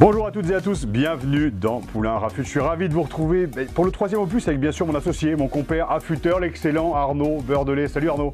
[0.00, 2.44] Bonjour à toutes et à tous, bienvenue dans Poulain Rafut.
[2.44, 5.34] Je suis ravi de vous retrouver pour le troisième opus avec bien sûr mon associé,
[5.34, 7.88] mon compère affûteur, l'excellent Arnaud Beurdelet.
[7.88, 8.32] Salut Arnaud.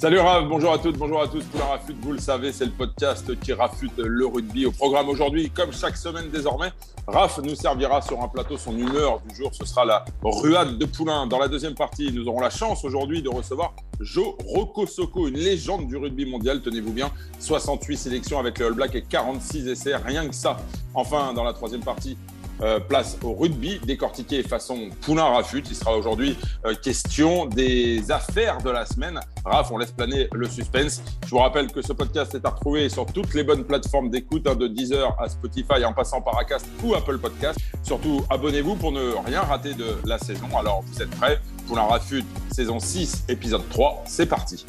[0.00, 1.44] Salut Raph, bonjour à toutes, bonjour à tous.
[1.44, 4.64] Poulain Rafut, vous le savez, c'est le podcast qui rafute le rugby.
[4.64, 6.72] Au programme aujourd'hui, comme chaque semaine désormais,
[7.06, 9.50] Raph nous servira sur un plateau son humeur du jour.
[9.52, 11.26] Ce sera la ruade de Poulain.
[11.26, 15.86] Dans la deuxième partie, nous aurons la chance aujourd'hui de recevoir Joe Rokosoko, une légende
[15.86, 16.62] du rugby mondial.
[16.62, 20.56] Tenez-vous bien, 68 sélections avec le All Black et 46 essais, rien que ça.
[20.94, 22.16] Enfin, dans la troisième partie,
[22.62, 25.62] euh, place au rugby, décortiqué façon poulain rafut.
[25.68, 29.20] Il sera aujourd'hui euh, question des affaires de la semaine.
[29.44, 31.02] Raf, on laisse planer le suspense.
[31.24, 34.46] Je vous rappelle que ce podcast est à retrouver sur toutes les bonnes plateformes d'écoute,
[34.46, 37.58] hein, de Deezer à Spotify en passant par Acast ou Apple Podcast.
[37.82, 40.48] Surtout, abonnez-vous pour ne rien rater de la saison.
[40.58, 41.40] Alors, vous êtes prêts?
[41.66, 44.66] Poulain Rafut, saison 6, épisode 3, c'est parti.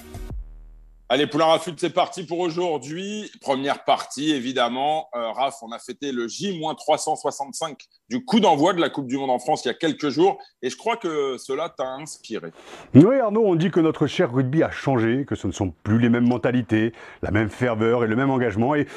[1.13, 3.29] Allez, Poulain Rafut, c'est parti pour aujourd'hui.
[3.41, 5.09] Première partie, évidemment.
[5.13, 7.75] Euh, Raph, on a fêté le J-365
[8.09, 10.37] du coup d'envoi de la Coupe du Monde en France il y a quelques jours.
[10.61, 12.51] Et je crois que cela t'a inspiré.
[12.95, 15.99] Oui, Arnaud, on dit que notre cher rugby a changé, que ce ne sont plus
[15.99, 18.73] les mêmes mentalités, la même ferveur et le même engagement.
[18.75, 18.87] Et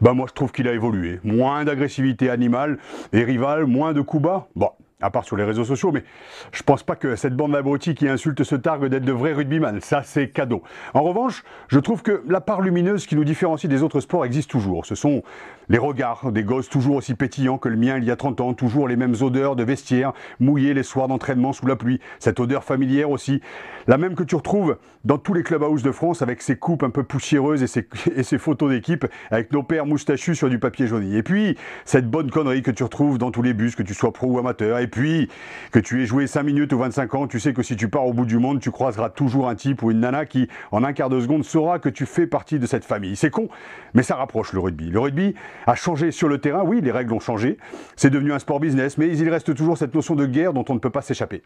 [0.00, 1.20] bah, moi, je trouve qu'il a évolué.
[1.22, 2.78] Moins d'agressivité animale
[3.12, 4.48] et rivale, moins de coups bas.
[4.56, 4.70] Bon,
[5.00, 6.02] à part sur les réseaux sociaux, mais
[6.50, 9.80] je pense pas que cette bande d'abrutis qui insulte se targue d'être de vrais rugbyman.
[9.80, 10.62] Ça, c'est cadeau.
[10.92, 14.50] En revanche, je trouve que la part lumineuse qui nous différencie des autres sports existe
[14.50, 14.86] toujours.
[14.86, 15.22] Ce sont
[15.68, 18.54] les regards des gosses toujours aussi pétillants que le mien il y a 30 ans,
[18.54, 22.00] toujours les mêmes odeurs de vestiaire, mouillés les soirs d'entraînement sous la pluie.
[22.18, 23.40] Cette odeur familière aussi,
[23.86, 26.90] la même que tu retrouves dans tous les clubhouses de France avec ces coupes un
[26.90, 31.16] peu poussiéreuses et ces photos d'équipe avec nos pères moustachus sur du papier jauni.
[31.16, 34.12] Et puis, cette bonne connerie que tu retrouves dans tous les bus, que tu sois
[34.12, 34.78] pro ou amateur.
[34.88, 35.28] Puis,
[35.70, 38.06] que tu aies joué 5 minutes ou 25 ans, tu sais que si tu pars
[38.06, 40.92] au bout du monde, tu croiseras toujours un type ou une nana qui, en un
[40.92, 43.16] quart de seconde, saura que tu fais partie de cette famille.
[43.16, 43.48] C'est con,
[43.94, 44.90] mais ça rapproche le rugby.
[44.90, 45.34] Le rugby
[45.66, 47.58] a changé sur le terrain, oui, les règles ont changé.
[47.96, 50.74] C'est devenu un sport business, mais il reste toujours cette notion de guerre dont on
[50.74, 51.42] ne peut pas s'échapper.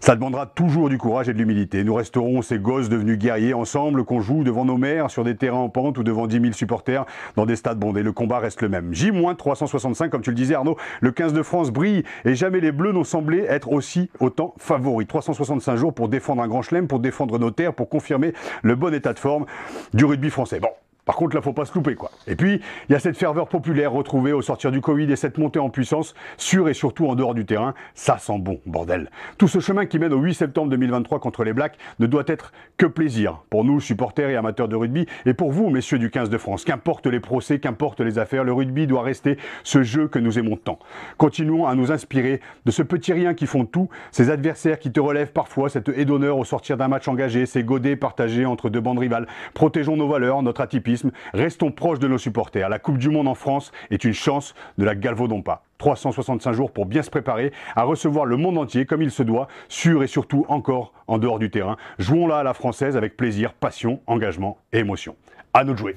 [0.00, 1.84] Ça demandera toujours du courage et de l'humilité.
[1.84, 5.58] Nous resterons ces gosses devenus guerriers ensemble, qu'on joue devant nos mères, sur des terrains
[5.58, 8.02] en pente ou devant 10 000 supporters dans des stades bondés.
[8.02, 8.92] Le combat reste le même.
[8.92, 12.92] J-365, comme tu le disais Arnaud, le 15 de France brille et jamais les Bleus
[12.92, 15.06] n'ont semblé être aussi autant favoris.
[15.06, 18.32] 365 jours pour défendre un grand chelem, pour défendre nos terres, pour confirmer
[18.62, 19.46] le bon état de forme
[19.94, 20.60] du rugby français.
[20.60, 20.70] Bon,
[21.06, 22.10] par contre, là, faut pas se louper, quoi.
[22.26, 25.38] Et puis, il y a cette ferveur populaire retrouvée au sortir du Covid et cette
[25.38, 27.74] montée en puissance, sur et surtout en dehors du terrain.
[27.94, 29.08] Ça sent bon, bordel.
[29.38, 32.52] Tout ce chemin qui mène au 8 septembre 2023 contre les Blacks ne doit être
[32.76, 33.38] que plaisir.
[33.50, 36.64] Pour nous, supporters et amateurs de rugby, et pour vous, messieurs du 15 de France.
[36.64, 40.56] Qu'importe les procès, qu'importe les affaires, le rugby doit rester ce jeu que nous aimons
[40.56, 40.80] tant.
[41.18, 44.98] Continuons à nous inspirer de ce petit rien qui font tout, ces adversaires qui te
[44.98, 48.80] relèvent parfois, cette haie d'honneur au sortir d'un match engagé, ces godets partagés entre deux
[48.80, 49.28] bandes rivales.
[49.54, 50.95] Protégeons nos valeurs, notre atypisme
[51.34, 52.68] Restons proches de nos supporters.
[52.68, 55.64] La Coupe du Monde en France est une chance, de la galvaudons pas.
[55.78, 59.48] 365 jours pour bien se préparer à recevoir le monde entier comme il se doit,
[59.68, 61.76] sur et surtout encore en dehors du terrain.
[61.98, 65.16] Jouons-la à la française avec plaisir, passion, engagement et émotion.
[65.52, 65.96] À nous de jouer.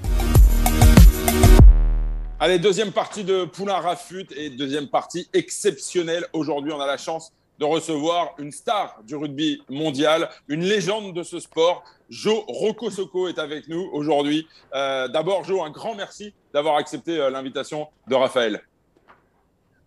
[2.42, 6.26] Allez, deuxième partie de Poulain Rafut et deuxième partie exceptionnelle.
[6.32, 11.24] Aujourd'hui, on a la chance de recevoir une star du rugby mondial, une légende de
[11.24, 11.84] ce sport.
[12.10, 14.48] Joe Rokosoko est avec nous aujourd'hui.
[14.74, 18.62] Euh, D'abord, Joe, un grand merci d'avoir accepté euh, l'invitation de Raphaël.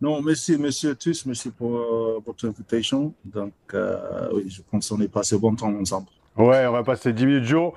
[0.01, 3.15] Non, merci, monsieur tous, merci pour euh, votre invitation.
[3.25, 3.55] Donc,
[4.33, 6.09] oui, je pense qu'on est passé bon temps ensemble.
[6.37, 7.73] Ouais, on va passer 10 minutes, Joe.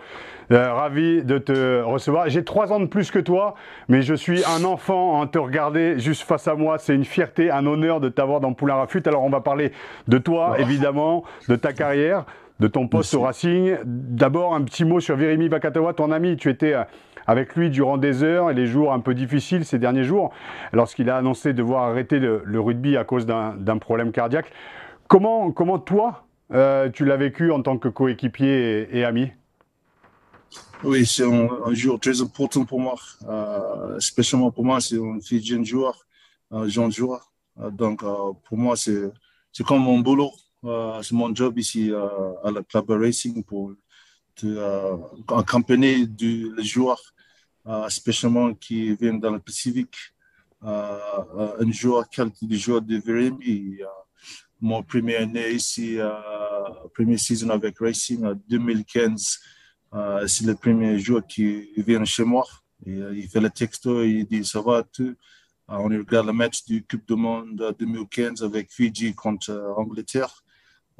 [0.52, 2.30] Euh, ravi de te recevoir.
[2.30, 3.56] J'ai trois ans de plus que toi,
[3.90, 6.78] mais je suis un enfant en te regarder juste face à moi.
[6.78, 9.02] C'est une fierté, un honneur de t'avoir dans Poulain Rafut.
[9.08, 9.72] Alors, on va parler
[10.08, 12.26] de toi, évidemment, de ta carrière,
[12.60, 13.16] de ton poste Merci.
[13.16, 13.78] au Racing.
[13.86, 16.38] D'abord, un petit mot sur Virimi Vakatawa, ton ami.
[16.38, 16.84] Tu étais euh,
[17.26, 20.32] avec lui durant des heures et les jours un peu difficiles ces derniers jours,
[20.74, 24.52] lorsqu'il a annoncé devoir arrêter le, le rugby à cause d'un problème cardiaque.
[25.08, 29.32] Comment, comment toi, euh, tu l'as vécu en tant que coéquipier et, ami
[30.84, 32.96] Oui, c'est un, jour très important pour moi.
[33.28, 36.06] Euh, spécialement pour moi, c'est un jeune joueur,
[36.52, 37.32] un jeune joueur.
[37.60, 39.12] Euh, donc, pour moi, c'est
[39.66, 40.32] comme mon boulot.
[41.04, 41.92] C'est mon job ici
[42.44, 43.74] à la Club Racing pour
[45.30, 47.02] accompagner du, les joueurs,
[47.90, 49.96] spécialement qui viennent dans le Pacifique.
[50.64, 53.78] un joueur, qualité de joueur de Virimi.
[54.60, 56.00] mon premier année ici,
[56.96, 59.40] première saison avec Racing en 2015,
[60.28, 62.46] c'est le premier joueur qui vient chez moi.
[62.86, 65.16] il fait le texto, il dit ça va, tout.
[65.68, 70.44] on regarde le match du Coupe du Monde 2015 avec Fiji contre Angleterre.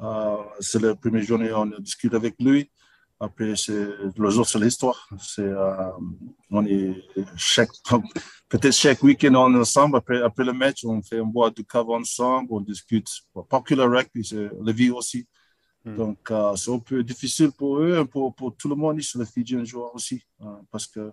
[0.00, 2.70] Euh, c'est la première journée, on discute avec lui.
[3.18, 5.08] Après, c'est le jour, c'est l'histoire.
[5.18, 5.90] C'est, euh,
[6.50, 6.94] on est
[7.36, 7.70] chaque,
[8.48, 9.96] peut-être chaque week-end, on est ensemble.
[9.96, 13.08] Après, après le match, on fait un bois de cave ensemble, on discute.
[13.48, 15.26] Pas que le c'est la vie aussi.
[15.86, 15.96] Hmm.
[15.96, 19.24] Donc, euh, c'est un peu difficile pour eux, pour, pour tout le monde ici, le
[19.24, 20.22] Fidji, joueur aussi,
[20.70, 21.12] parce que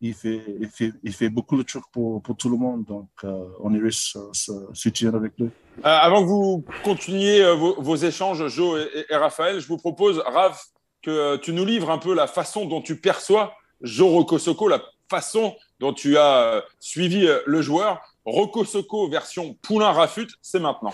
[0.00, 2.84] il fait, il fait, il fait beaucoup de trucs pour, pour tout le monde.
[2.84, 5.46] Donc, euh, on est riche se soutien avec lui.
[5.46, 10.18] Euh, avant que vous continuiez euh, vos, vos, échanges, Joe et, Raphaël, je vous propose,
[10.26, 10.58] Rav,
[11.02, 13.52] que tu nous livres un peu la façon dont tu perçois
[13.82, 18.00] Joe Rokosoko, la façon dont tu as suivi le joueur.
[18.24, 20.92] Rokosoko version Poulain Rafut, c'est maintenant.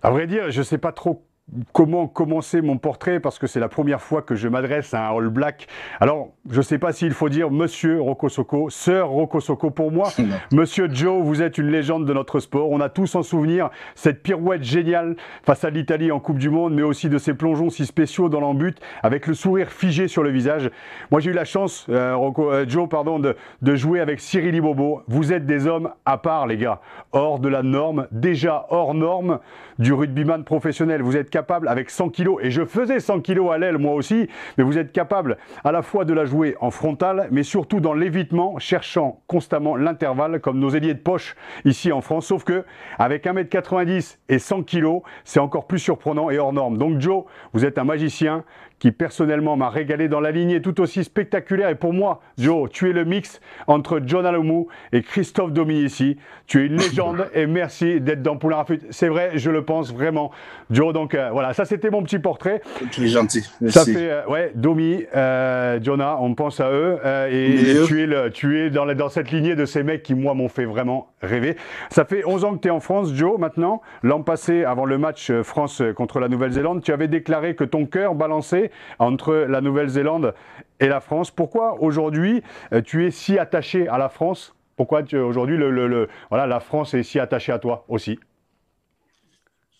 [0.00, 1.26] À vrai dire, je ne sais pas trop
[1.72, 5.16] comment commencer mon portrait parce que c'est la première fois que je m'adresse à un
[5.16, 5.66] All Black.
[6.00, 10.08] Alors, je ne sais pas s'il faut dire Monsieur Rokosoko, Sœur Rokosoko pour moi.
[10.52, 12.70] Monsieur Joe, vous êtes une légende de notre sport.
[12.70, 16.74] On a tous en souvenir cette pirouette géniale face à l'Italie en Coupe du Monde,
[16.74, 20.30] mais aussi de ces plongeons si spéciaux dans l'embut avec le sourire figé sur le
[20.30, 20.70] visage.
[21.10, 25.02] Moi, j'ai eu la chance, euh, euh, Joe, pardon, de, de jouer avec Cyril Ibobo.
[25.08, 26.80] Vous êtes des hommes à part, les gars,
[27.12, 29.38] hors de la norme, déjà hors norme
[29.78, 31.02] du rugbyman professionnel.
[31.02, 31.30] Vous êtes
[31.66, 34.92] avec 100 kilos, et je faisais 100 kilos à l'aile moi aussi, mais vous êtes
[34.92, 39.76] capable à la fois de la jouer en frontal, mais surtout dans l'évitement, cherchant constamment
[39.76, 42.26] l'intervalle, comme nos ailiers de poche ici en France.
[42.26, 42.64] Sauf que
[42.98, 46.78] avec 1m90 et 100 kilos, c'est encore plus surprenant et hors norme.
[46.78, 48.44] Donc Joe, vous êtes un magicien
[48.78, 51.68] qui personnellement m'a régalé dans la lignée tout aussi spectaculaire.
[51.68, 56.16] Et pour moi, Joe, tu es le mix entre John Alomou et Christophe Dominici.
[56.46, 58.80] Tu es une légende et merci d'être dans Poulain Rafut.
[58.90, 60.30] C'est vrai, je le pense vraiment.
[60.70, 62.62] Joe, donc euh, voilà, ça c'était mon petit portrait.
[62.90, 63.44] Tu es gentil.
[63.60, 63.78] Merci.
[63.78, 66.98] Ça fait, euh, ouais, Domi, euh, Jonah, on pense à eux.
[67.30, 70.14] et, tu es, le, tu es dans, la, dans cette lignée de ces mecs qui,
[70.14, 71.56] moi, m'ont fait vraiment rêver.
[71.90, 73.82] Ça fait 11 ans que tu es en France, Joe, maintenant.
[74.02, 78.14] L'an passé, avant le match France contre la Nouvelle-Zélande, tu avais déclaré que ton cœur
[78.14, 78.67] balançait
[78.98, 80.34] entre la Nouvelle-Zélande
[80.80, 81.30] et la France.
[81.30, 82.42] Pourquoi aujourd'hui
[82.72, 84.54] euh, tu es si attaché à la France?
[84.76, 88.18] Pourquoi aujourd'hui le, la France est si attachée à toi aussi?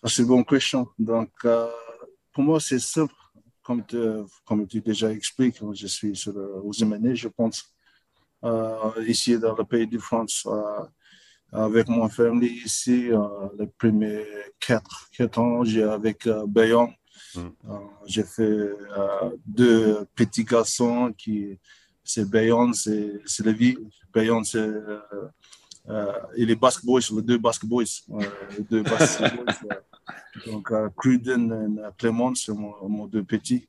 [0.03, 0.87] C'est une bonne question.
[0.97, 1.67] Donc, euh,
[2.33, 3.13] pour moi, c'est simple.
[3.63, 3.97] Comme tu,
[4.45, 7.71] comme déjà expliques, je suis sur aux je pense,
[8.43, 8.75] euh,
[9.05, 10.47] ici dans le pays de France,
[11.51, 13.09] avec mon famille ici,
[13.59, 14.25] les premiers
[14.59, 16.93] 4, 4 ans, j'ai avec Bayonne
[18.05, 21.57] j'ai fait euh, deux petits garçons qui,
[22.03, 23.77] c'est Bayon, c'est la vie.
[24.13, 24.57] Bayon, c'est
[25.87, 27.83] euh, et les Basque Boys, les deux Basque Boys.
[28.57, 29.75] les deux Basque Boys
[30.45, 33.67] donc, Cruden et Clément, c'est mon, deux petits.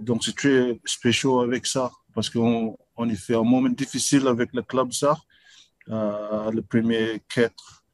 [0.00, 4.50] donc, c'est très spécial avec ça parce qu'on on y fait un moment difficile avec
[4.52, 5.16] le club, ça.
[5.86, 7.84] le premier quatre,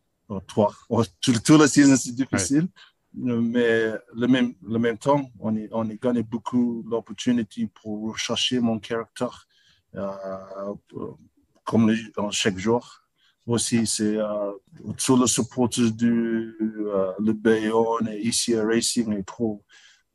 [0.46, 0.72] trois,
[1.20, 2.68] tout, tout la saison, c'est difficile
[3.16, 8.60] mais le même, le même temps, on est, on est gagné beaucoup l'opportunité pour chercher
[8.60, 9.46] mon caractère
[9.94, 10.74] euh,
[11.64, 11.94] comme
[12.30, 13.02] chaque jour.
[13.46, 14.52] Aussi, c'est euh,
[14.98, 19.62] tous les supporters du euh, le et ici à Racing et trop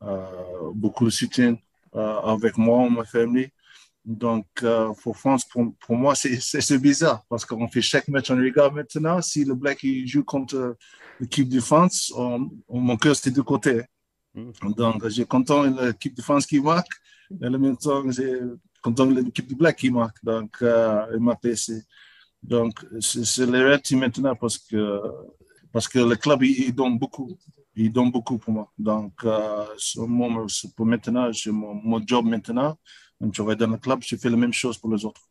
[0.02, 1.56] euh, beaucoup de soutien
[1.94, 3.50] euh, avec moi ma famille.
[4.04, 4.46] Donc,
[5.02, 9.22] pour France, pour, pour moi, c'est bizarre parce qu'on fait chaque match, on regarde maintenant.
[9.22, 10.76] Si le Black joue contre
[11.22, 13.82] l'équipe de France, on, mon cœur c'était de côté.
[14.34, 14.50] Mm.
[14.76, 16.94] Donc, j'ai content l'équipe de France qui marque,
[17.40, 18.40] et en même temps, j'ai
[18.82, 20.18] content l'équipe de Black qui marque.
[20.24, 21.38] Donc, euh, il m'a
[22.42, 25.00] Donc, c'est les réalité maintenant parce que,
[25.72, 27.28] parce que le club, il, donne beaucoup.
[27.76, 28.66] Il donne beaucoup pour moi.
[28.76, 29.64] Donc, euh,
[30.76, 32.76] pour maintenant, c'est mon, mon job maintenant.
[33.20, 35.22] Je vais dans le club, je fais la même chose pour les autres.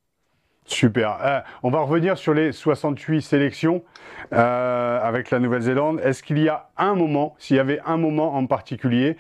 [0.66, 1.18] Super.
[1.22, 3.84] Euh, on va revenir sur les 68 sélections
[4.34, 6.00] euh, avec la Nouvelle-Zélande.
[6.02, 9.18] Est-ce qu'il y a un moment, s'il y avait un moment en particulier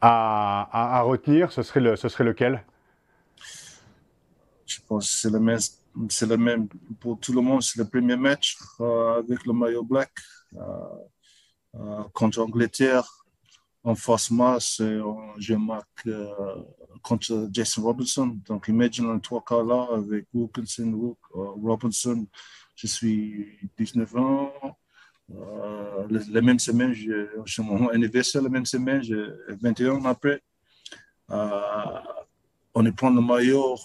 [0.00, 2.64] à, retenir, ce serait, lequel?
[4.66, 5.20] Je pense que
[6.08, 6.68] c'est le même,
[7.00, 7.62] pour tout le monde.
[7.62, 10.12] C'est le premier match euh, avec le maillot black
[12.12, 13.24] contre l'Angleterre
[13.82, 16.08] en face masse, je marque
[17.02, 18.36] contre Jason Robinson.
[18.46, 22.26] Donc, imagine un trois quarts là avec Wilkinson, euh, Robinson.
[22.76, 24.52] Je suis 19 ans.
[25.34, 26.94] Euh, la, même semaine,
[27.46, 30.42] c'est mon anniversaire, la même semaine, j'ai 21 ans après.
[31.30, 31.50] Euh,
[32.74, 33.76] on est prend le maillot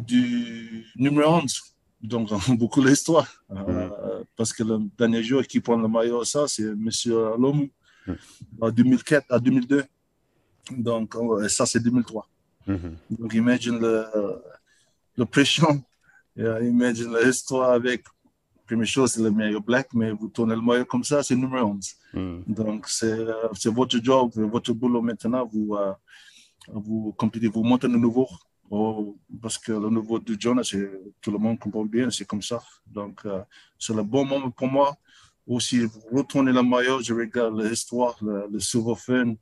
[0.00, 1.62] du numéro 11.
[2.00, 3.26] Donc, beaucoup l'histoire.
[3.50, 6.88] Euh, parce que le dernier jour qui prend le maillot, ça, c'est M.
[7.38, 7.68] Lomou,
[8.60, 9.84] en 2004 à 2002.
[10.70, 11.14] Donc,
[11.48, 12.28] ça, c'est 2003.
[13.10, 14.04] Donc, imagine le,
[15.16, 15.82] le pression,
[16.36, 18.04] imagine l'histoire avec
[18.68, 21.66] première chose, c'est le maillot black, mais vous tournez le maillot comme ça, c'est numéro
[21.66, 21.94] 11.
[22.14, 22.40] Mm.
[22.46, 25.46] Donc, c'est votre job, votre boulot maintenant.
[25.46, 25.92] Vous, euh,
[26.68, 28.28] vous complétez, vous montez le nouveau.
[28.70, 30.74] Oh, parce que le nouveau de Jonas,
[31.22, 32.62] tout le monde comprend bien, c'est comme ça.
[32.86, 33.40] Donc, euh,
[33.78, 34.96] c'est le bon moment pour moi.
[35.46, 39.36] Aussi, vous retournez le maillot, je regarde l'histoire, le, le souvenir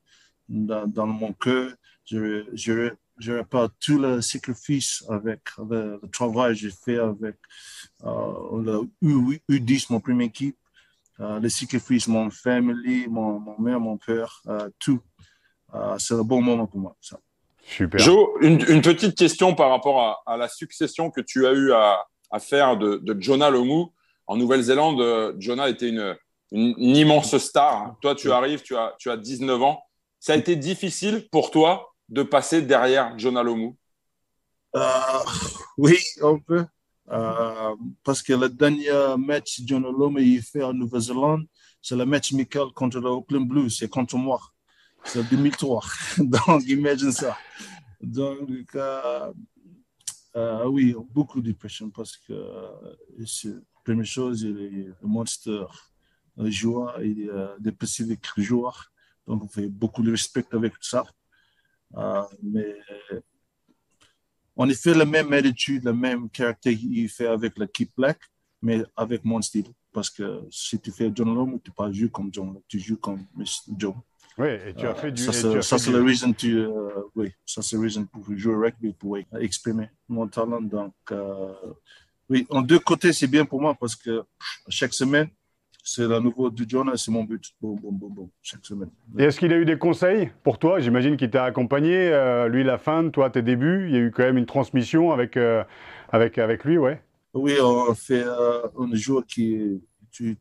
[0.49, 1.73] dans, dans, mon cœur.
[2.05, 7.37] Je, je, je répare tout le sacrifice avec le, travail que j'ai fait avec
[8.05, 10.57] euh, le U, U10, mon premier équipe,
[11.21, 15.01] euh, le sacrifice, mon famille, mon, mon mère, mon père, euh, tout.
[15.99, 16.97] c'est un bon moment pour moi.
[17.01, 17.19] Ça.
[17.63, 17.99] Super.
[17.99, 21.73] Joe, une, une, petite question par rapport à, à, la succession que tu as eu
[21.73, 21.99] à,
[22.31, 23.87] à faire de, de, Jonah Lomu.
[24.29, 26.17] En Nouvelle-Zélande, Jonah était une,
[26.53, 27.97] une, immense star.
[28.01, 29.86] Toi, tu arrives, tu as, tu as 19 ans.
[30.27, 33.77] Ça a été difficile pour toi de passer derrière Jonah Lomu
[34.75, 34.83] euh,
[35.79, 36.67] Oui, un peu.
[37.13, 41.47] Euh, parce que le dernier match Jonah Lomu il fait en Nouvelle-Zélande,
[41.81, 44.41] c'est le match Michael contre le Oakland Blues, c'est contre moi.
[45.05, 45.85] C'est 2003.
[46.19, 47.39] Donc, imagine ça.
[48.01, 49.33] Donc, euh,
[50.67, 52.35] oui, beaucoup de pression parce que
[53.85, 55.67] première chose, il est un monster
[56.37, 58.91] joueur, il est joueurs.
[58.91, 58.96] Donc,
[59.27, 61.05] on fait beaucoup de respect avec ça.
[61.97, 62.77] Euh, mais
[64.57, 68.19] on fait la même attitude, le même caractère qu'il fait avec l'équipe Black,
[68.63, 69.67] mais avec mon style.
[69.93, 72.99] Parce que si tu fais John Long, tu ne pas jouer comme John, tu joues
[72.99, 73.25] comme
[73.79, 73.95] Joe.
[74.39, 75.23] Oui, et tu as fait du.
[75.23, 75.33] Ça,
[75.79, 76.71] c'est la raison tu, euh,
[77.15, 80.61] oui, ça c'est la raison pour jouer rugby, pour exprimer mon talent.
[80.61, 81.55] Donc, euh,
[82.29, 84.25] oui, en deux côtés, c'est bien pour moi parce que
[84.69, 85.31] chaque semaine,
[85.89, 87.55] c'est la nouveau du Jonas, c'est mon but.
[87.61, 88.91] Bon, bon, bon, bon, chaque semaine.
[89.17, 90.81] Et est-ce qu'il a eu des conseils pour toi?
[90.81, 93.87] J'imagine qu'il t'a accompagné, euh, lui la fin, toi tes débuts.
[93.89, 95.63] Il y a eu quand même une transmission avec, euh,
[96.09, 97.01] avec, avec lui, ouais
[97.35, 99.81] Oui, on fait euh, un joueur qui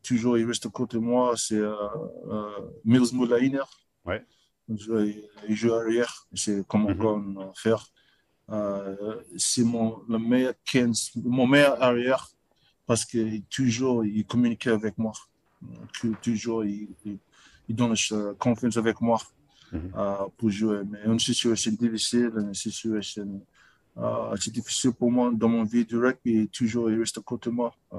[0.02, 1.62] toujours il reste à côté de moi, c'est
[2.84, 3.68] Mills Moulainer.
[4.04, 4.24] Ouais.
[4.68, 7.60] Il joue arrière, c'est comment mm -hmm.
[7.62, 7.82] faire.
[9.36, 10.54] c'est mon, le meilleur,
[11.14, 12.24] mon meilleur arrière
[12.86, 13.18] parce que
[13.56, 15.12] toujours il communiquait avec moi
[16.22, 17.18] toujours il, il,
[17.68, 17.94] il donne
[18.38, 19.18] confiance avec moi
[19.72, 20.26] mm -hmm.
[20.26, 20.80] uh, pour jouer.
[20.90, 23.28] Mais une situation difficile, une situation
[23.96, 27.50] uh, c'est difficile pour moi dans mon vie du rugby, toujours il reste à côté
[27.50, 27.96] de moi uh,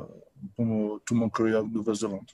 [0.56, 2.32] pour tout mon carrière en Nouvelle-Zélande.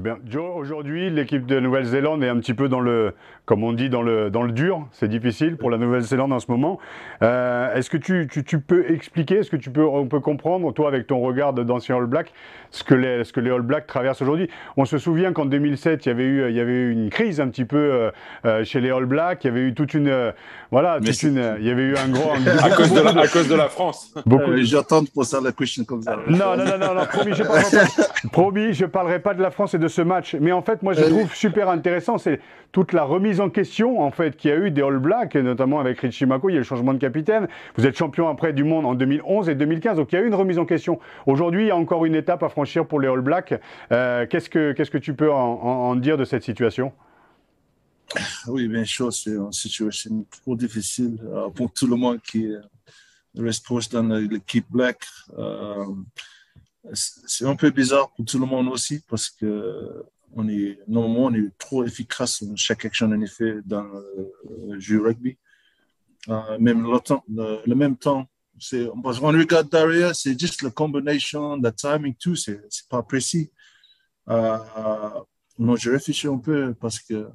[0.00, 0.18] Bien.
[0.28, 4.02] Joe, aujourd'hui, l'équipe de Nouvelle-Zélande est un petit peu dans le, comme on dit, dans
[4.02, 4.88] le, dans le dur.
[4.90, 6.80] C'est difficile pour la Nouvelle-Zélande en ce moment.
[7.22, 10.72] Euh, est-ce que tu, tu, tu, peux expliquer, est-ce que tu peux, on peut comprendre,
[10.72, 12.32] toi, avec ton regard d'ancien All Black,
[12.72, 14.50] ce que les, ce que les All Blacks traversent aujourd'hui?
[14.76, 17.40] On se souvient qu'en 2007, il y avait eu, il y avait eu une crise
[17.40, 18.10] un petit peu euh,
[18.46, 19.44] euh chez les All Blacks.
[19.44, 20.32] Il y avait eu toute une, euh,
[20.72, 22.32] voilà, toute une, il y avait eu un gros,
[22.62, 24.12] à, cause de la, à cause de la France.
[24.26, 24.50] Beaucoup.
[24.50, 26.16] Euh, J'attends pour ça la question comme ça.
[26.26, 27.86] Non, non, non, non, non promis, je parlerai
[28.32, 30.34] promis, je parlerai pas de la France et de de ce match.
[30.40, 32.40] Mais en fait, moi, je trouve super intéressant, c'est
[32.72, 35.78] toute la remise en question en fait qu'il y a eu des All Blacks, notamment
[35.78, 37.46] avec Richie Mako, il y a le changement de capitaine.
[37.76, 40.26] Vous êtes champion après du monde en 2011 et 2015, donc il y a eu
[40.26, 40.98] une remise en question.
[41.26, 43.54] Aujourd'hui, il y a encore une étape à franchir pour les All Blacks.
[43.92, 46.92] Euh, qu'est-ce que qu'est-ce que tu peux en, en, dire de cette situation?
[48.48, 52.48] Oui, bien sûr, c'est une situation trop difficile euh, pour tout le monde qui
[53.36, 54.98] reste proche dans l'équipe Black.
[55.38, 55.84] Euh,
[56.92, 60.04] c'est un peu bizarre pour tout le monde aussi parce que
[60.36, 63.86] on est, normalement, on est trop efficace dans chaque action en effet dans
[64.68, 65.38] le jeu rugby.
[66.28, 68.26] Euh, même le, temps, le même temps,
[68.58, 73.02] c'est, parce qu'on regarde derrière, c'est juste la combination, le timing, tout, c'est, c'est pas
[73.02, 73.50] précis.
[74.28, 74.58] Euh,
[75.58, 77.28] non, je réfléchis un peu parce que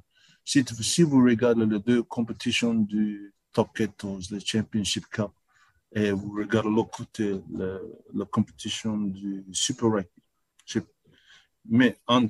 [0.44, 5.32] si, si vous regardez les deux compétitions du Top 14, le Championship Cup,
[5.94, 7.36] et vous regardez l'autre côté,
[8.14, 10.10] la, compétition du Super Rugby.
[11.66, 12.28] Mais en,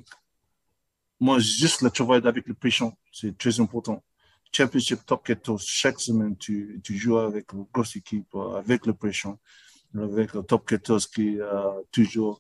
[1.20, 4.04] moi, juste le travail avec le pression, c'est très important.
[4.52, 9.38] Championship Top 14, chaque semaine, tu, tu joues avec une grosse équipe, avec le pression,
[9.94, 12.40] avec le Top 14 qui a toujours,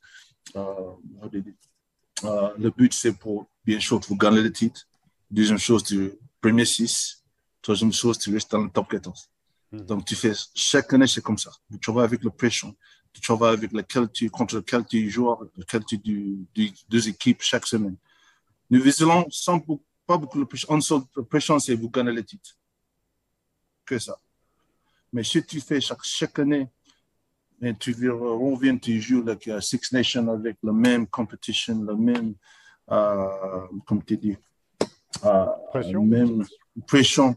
[0.55, 0.91] euh,
[2.23, 4.87] euh, le but, c'est pour, bien sûr, pour gagner le titre.
[5.29, 6.11] Deuxième chose, du
[6.41, 7.23] premier 6.
[7.61, 9.29] Troisième chose, tu restes dans le Top 14.
[9.71, 9.81] Hmm.
[9.81, 11.51] Donc, tu fais, chaque année, c'est comme ça.
[11.71, 12.75] Tu travailles avec le pression.
[13.13, 17.07] Tu travailles avec la qualité, contre la qualité du joueur, la qualité du, du, deux
[17.07, 17.97] équipes chaque semaine.
[18.69, 19.59] Nous visons sans
[20.05, 20.71] pas beaucoup de pression.
[20.71, 22.51] En seule pression, c'est vous gagnez le titre.
[23.85, 24.17] Que ça.
[25.11, 26.67] Mais si tu fais chaque, chaque année,
[27.61, 32.35] et tu reviens, tu joues like, uh, Six Nations avec la même competition, la même,
[32.89, 34.37] uh, comme tu dis,
[35.23, 36.05] uh, pression.
[36.05, 36.45] même
[36.87, 37.35] pression.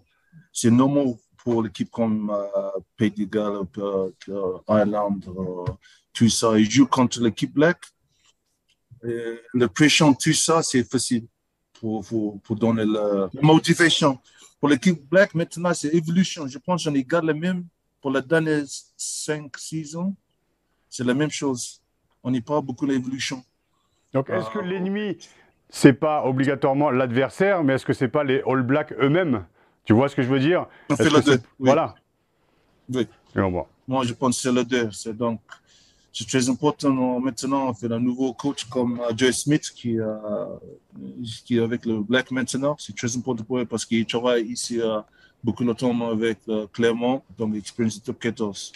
[0.53, 4.33] C'est normal pour l'équipe comme uh, Pays de Galles, uh,
[4.69, 5.73] Ireland, uh,
[6.13, 6.59] tout ça.
[6.59, 7.79] Ils jouent contre l'équipe black.
[9.05, 11.27] Et la pression, tout ça, c'est facile
[11.81, 14.21] pour, pour, pour donner la motivation.
[14.61, 16.47] Pour l'équipe black, maintenant, c'est évolution.
[16.47, 17.65] Je pense qu'on garde le même
[18.01, 18.63] pour la dernière
[18.97, 20.15] cinq saisons.
[20.89, 21.83] C'est la même chose.
[22.23, 23.43] On n'y pas beaucoup l'évolution.
[24.13, 25.19] Donc, est-ce que l'ennemi,
[25.69, 29.45] c'est pas obligatoirement l'adversaire, mais est-ce que c'est pas les All Blacks eux-mêmes?
[29.85, 31.67] Tu vois ce que je veux dire On fait Est-ce le que c'est- deux, oui.
[31.67, 31.95] Voilà.
[32.93, 33.07] Oui.
[33.37, 33.69] Et on voit.
[33.89, 34.91] Moi, je pense que c'est le deux.
[34.93, 35.41] C'est donc,
[36.13, 37.19] c'est très important.
[37.21, 40.17] Maintenant, on fait un nouveau coach comme euh, Joe Smith qui, euh,
[41.45, 42.77] qui est avec le Black maintenant.
[42.79, 45.01] C'est très important pour eux parce qu'il travaille ici euh,
[45.43, 48.73] beaucoup temps avec euh, Clermont, donc l'expérience du top 14.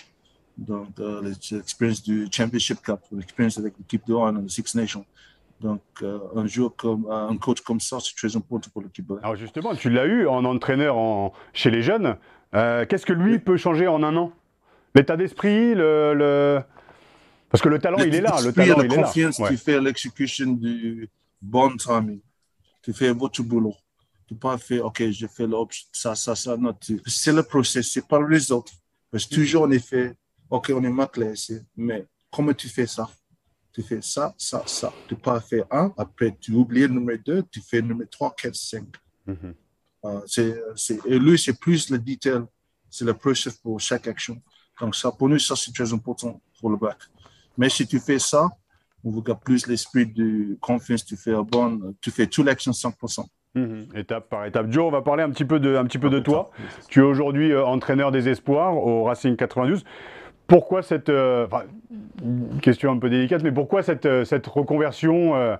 [0.59, 0.89] Donc,
[1.23, 5.05] l'expérience du Championship Cup, l'expérience avec l'équipe de One le Six Nations.
[5.61, 9.11] Donc, euh, un jour comme euh, un coach comme ça, c'est très important pour l'équipe.
[9.23, 12.17] Alors justement, tu l'as eu en entraîneur en- chez les jeunes.
[12.55, 14.33] Euh, Qu'est-ce que lui peut changer en un an?
[14.95, 16.61] L'état d'esprit, le, le-
[17.51, 18.37] parce que le talent, il est là.
[18.45, 19.03] Le talent, la il est là.
[19.05, 19.49] confiance, Ouais.
[19.51, 21.09] tu fais l'exécution du
[21.41, 22.21] bon timing.
[22.83, 23.75] Tu fais votre boulot.
[24.29, 26.57] Tu peux pas faire, OK, fais l'op, ça, ça, ça.
[26.57, 28.73] Non, tu- c'est le process, c'est pas le résultat.
[29.11, 30.15] Parce que toujours, on est fait,
[30.51, 33.09] OK, on est mal ici, mais comment tu fais ça?
[33.77, 34.91] Tu fais ça, ça, ça.
[35.07, 38.35] Tu pas faire un, après tu oublies le numéro 2, tu fais le numéro 3,
[38.35, 38.85] 4, 5.
[39.27, 39.55] Mhm.
[40.07, 42.45] Euh, c'est, c'est, et lui, c'est plus le detail,
[42.89, 44.41] c'est le process pour chaque action.
[44.81, 46.97] Donc, ça, pour nous, ça, c'est très important pour le bac.
[47.59, 48.49] Mais si tu fais ça,
[49.05, 53.27] on regarde plus l'esprit de confiance, tu fais bon, tu fais toute l'action 100%.
[53.57, 53.89] Mhm.
[53.95, 54.71] Étape par étape.
[54.71, 56.51] Joe, on va parler un petit peu de, un petit peu de toi.
[56.89, 59.85] Tu es aujourd'hui euh, entraîneur des espoirs au Racing 92.
[60.47, 61.65] Pourquoi cette euh, enfin,
[62.23, 65.57] une question un peu délicate, mais pourquoi cette, euh, cette reconversion euh,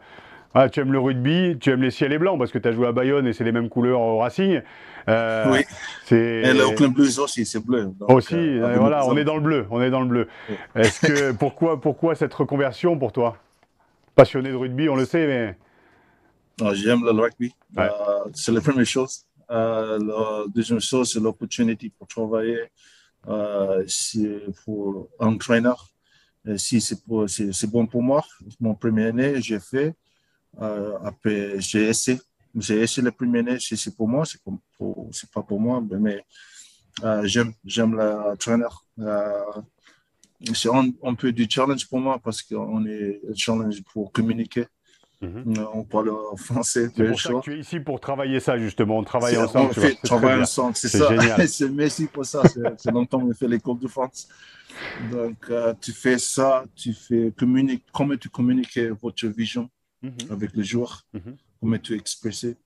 [0.55, 2.73] ah, Tu aimes le rugby, tu aimes les ciels et blancs parce que tu as
[2.73, 4.63] joué à Bayonne et c'est les mêmes couleurs au Racing.
[5.09, 5.61] Euh, Oui.
[6.05, 7.91] C'est Et le Oakland Blues aussi, c'est bleu.
[7.99, 8.35] Donc, aussi.
[8.35, 9.67] euh, voilà, on est dans le bleu.
[9.71, 10.29] On est dans le bleu.
[10.49, 10.57] Oui.
[10.77, 13.37] Est-ce que pourquoi pourquoi cette reconversion pour toi?
[14.15, 15.57] Passionné de rugby, on le sait, mais
[16.75, 17.53] J'aime le rugby.
[17.77, 17.85] Ouais.
[17.85, 19.27] Euh, c'est la première chose.
[19.49, 19.99] La
[20.55, 22.61] deuxième chose, c'est l'opportunité pour travailler.
[23.29, 23.85] Euh,
[24.65, 25.89] pour un entraîneur.
[26.47, 28.25] Et si c'est bon pour moi,
[28.61, 29.95] mon première année, j'ai fait.
[30.61, 32.21] Euh, après, j'ai essayé.
[32.55, 33.59] J'ai essayé la première année.
[33.59, 34.41] Si c'est pour moi, c'est
[35.31, 35.83] pas pour moi.
[36.01, 36.25] Mais,
[37.03, 38.85] euh, j'aime l'entraîneur.
[39.01, 39.61] Euh,
[40.55, 44.67] c'est un, un peu du challenge pour moi parce qu'on est challenge pour communiquer.
[45.23, 45.55] Mhm.
[45.73, 46.91] On parle en français.
[46.95, 48.99] c'est pour ça que tu es ici pour travailler ça justement.
[48.99, 49.71] On travaille ensemble.
[49.71, 49.89] on tu vois,
[50.21, 50.43] fait bien.
[50.43, 51.09] ensemble, c'est ça.
[51.47, 52.43] c'est merci pour ça.
[52.77, 54.29] C'est longtemps qu'on fait l'école de France.
[55.11, 59.71] Donc, euh, tu fais ça, tu fais communique, comment tu communiques votre vision
[60.03, 60.13] Mhm.
[60.31, 61.37] avec les joueurs, Mhm.
[61.59, 62.57] comment tu expresser.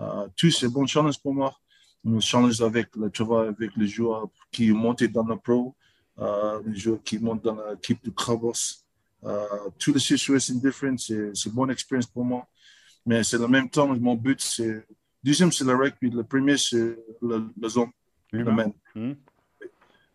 [0.00, 1.54] Euh, tout c'est bon challenge pour moi.
[2.04, 5.74] On challenge avec le travail avec les joueurs qui montent dans le pro,
[6.18, 8.81] euh, les joueurs qui montent dans l'équipe de Crabos.
[9.24, 9.46] Euh,
[9.78, 12.46] toutes les situations différentes, c'est une bonne expérience pour moi.
[13.06, 14.86] Mais c'est en même temps, mon but, c'est.
[15.22, 16.10] Deuxième, c'est le rugby.
[16.10, 17.90] Le premier, c'est le, le zone,
[18.32, 18.54] le L'humain.
[18.54, 18.72] man.
[18.94, 19.16] Mhm.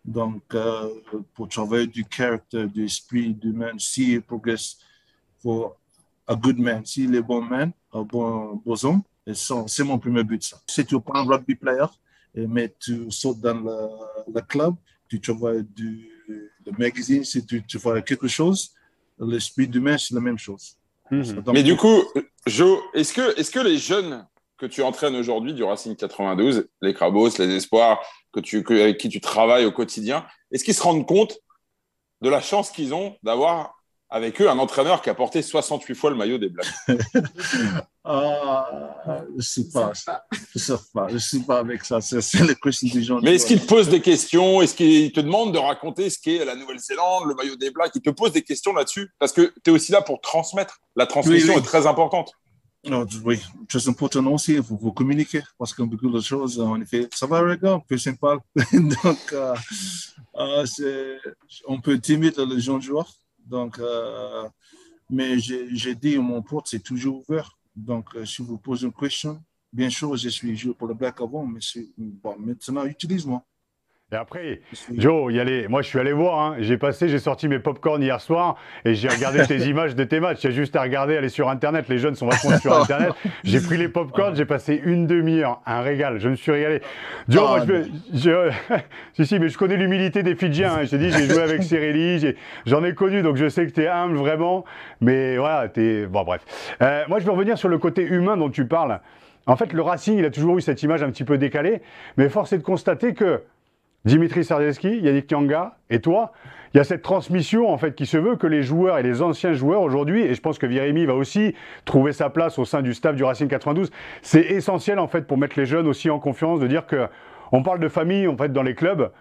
[0.03, 0.89] Donc, euh,
[1.33, 4.77] pour travailler du caractère, du esprit du man, s'il progresse,
[5.41, 5.77] pour
[6.25, 9.01] a good man, s'il est bon man, un bon, bon homme,
[9.33, 10.43] c'est mon premier but.
[10.43, 10.57] Ça.
[10.67, 11.85] Si tu prends un rugby player,
[12.33, 14.75] mais tu sautes dans le, le club,
[15.09, 18.73] tu travailles du le magazine, si tu, tu fais quelque chose,
[19.19, 20.77] l'esprit du man, c'est la même chose.
[21.11, 21.43] Mhm.
[21.53, 22.03] Mais du coup,
[22.45, 24.27] Joe, est-ce que, est que les jeunes
[24.57, 27.99] que tu entraînes aujourd'hui du Racing 92, les Crabos, les Espoirs,
[28.33, 31.37] que tu, que- avec qui tu travailles au quotidien, est-ce qu'ils se rendent compte
[32.21, 33.76] de la chance qu'ils ont d'avoir
[34.09, 36.67] avec eux un entraîneur qui a porté 68 fois le maillot des Blacks
[38.09, 38.65] Ah,
[39.37, 39.91] je sais pas.
[40.53, 41.07] Je sais pas.
[41.09, 41.99] Je sais pas avec ça.
[41.99, 43.19] C'est la question des gens.
[43.21, 44.61] Mais est-ce qu'ils te posent des questions?
[44.61, 47.91] Est-ce qu'ils te demandent de raconter ce qu'est la Nouvelle-Zélande, le maillot des Blacks?
[47.95, 50.79] Ils te posent des questions là-dessus Parce que tu es aussi là pour transmettre.
[50.95, 51.59] La transmission Oui, oui.
[51.61, 52.31] est très importante.
[52.85, 57.09] Non, oui, très important aussi, il faut, communiquer parce que beaucoup de choses, en effet,
[57.13, 58.37] ça va, regarde, peu sympa.
[58.71, 59.53] Donc, euh,
[60.37, 61.17] euh, c'est-
[61.67, 63.11] on peut timide les jeunes joueurs.
[63.47, 64.47] Donc, euh,
[65.09, 67.57] mais j'ai dit, mon porte, c'est toujours ouvert.
[67.75, 71.21] Donc, euh, si vous posez une question, bien sûr, je suis joué pour le Black
[71.21, 71.59] avant, mais
[71.97, 73.43] bon, maintenant, utilise-moi.
[74.13, 74.61] Et après,
[74.93, 75.67] Joe, y aller.
[75.67, 76.55] moi je suis allé voir, hein.
[76.59, 80.21] j'ai passé, j'ai sorti mes popcorn hier soir et j'ai regardé tes images de tes
[80.21, 80.45] matchs.
[80.45, 83.11] Il y a juste à regarder, aller sur Internet, les jeunes sont vachement sur Internet.
[83.43, 86.79] J'ai pris les popcorn, j'ai passé une demi-heure, un régal, je me suis régalé.
[87.27, 87.65] Joe, moi,
[88.13, 88.49] je,
[89.13, 90.75] si, si, mais je connais l'humilité des Fidjiens.
[90.75, 90.83] Hein.
[90.89, 93.89] Je dit, j'ai joué avec Cyril, j'en ai, connu, donc je sais que tu es
[93.89, 94.63] humble vraiment.
[95.01, 96.05] Mais voilà, es...
[96.05, 96.43] Bon, bref.
[96.81, 99.01] Euh, moi, je veux revenir sur le côté humain dont tu parles.
[99.47, 101.81] En fait, le Racing, il a toujours eu cette image un petit peu décalée,
[102.15, 103.41] mais force est de constater que
[104.05, 106.31] Dimitri Sardeski, Yannick Tianga et toi,
[106.73, 109.21] il y a cette transmission en fait qui se veut que les joueurs et les
[109.21, 111.55] anciens joueurs aujourd'hui, et je pense que Virimi va aussi
[111.85, 115.37] trouver sa place au sein du staff du Racing 92, c'est essentiel en fait pour
[115.37, 117.07] mettre les jeunes aussi en confiance, de dire que
[117.51, 119.11] on parle de famille en fait dans les clubs,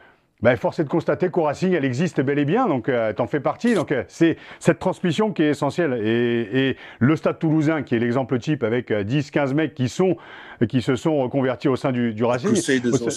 [0.42, 3.27] ben, force est de constater qu'au Racing, elle existe bel et bien, donc euh, t'en
[3.27, 3.75] fais partie.
[3.75, 5.94] Donc euh, c'est cette transmission qui est essentielle.
[5.94, 10.16] Et, et, le Stade Toulousain, qui est l'exemple type, avec 10-15 euh, mecs qui sont
[10.68, 12.53] qui se sont reconvertis au sein du, du Racing,